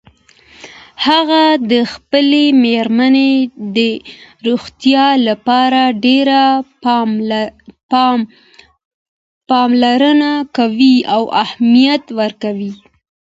هغه 1.07 1.43
د 1.71 1.73
خپلې 1.93 2.45
میرمن 2.63 3.15
د 3.75 3.79
روغتیا 4.47 5.07
لپاره 5.27 5.81
ډېره 6.05 6.41
پاملرنه 9.49 10.31
کوي 10.57 10.95
او 11.15 11.21
اهمیت 11.43 12.03
ورکوي 12.19 12.73